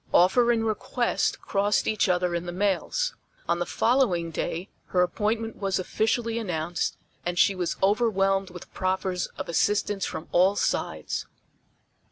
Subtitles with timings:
[0.15, 3.13] Offer and request crossed each other in the mails.
[3.47, 9.27] On the following day her appointment was officially announced, and she was overwhelmed with proffers
[9.37, 11.27] of assistance from all sides.